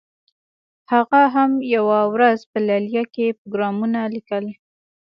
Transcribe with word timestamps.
هغه 0.91 1.21
هم 1.35 1.51
یوه 1.75 1.99
ورځ 2.13 2.39
په 2.51 2.57
لیلیه 2.67 3.03
کې 3.13 3.25
پروګرامونه 3.37 3.99
لیکل 4.15 4.45